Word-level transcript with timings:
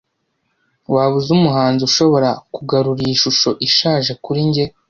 Waba 0.93 1.15
uzi 1.19 1.29
umuhanzi 1.37 1.81
ushobora 1.89 2.29
kugarura 2.55 2.99
iyi 3.05 3.15
shusho 3.21 3.49
ishaje 3.67 4.11
kuri 4.23 4.41
njye? 4.49 4.65